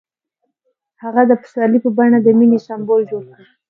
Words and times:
هغه 1.03 1.21
د 1.29 1.31
پسرلی 1.41 1.79
په 1.83 1.89
بڼه 1.97 2.17
د 2.21 2.27
مینې 2.37 2.59
سمبول 2.67 3.01
جوړ 3.11 3.23
کړ. 3.35 3.41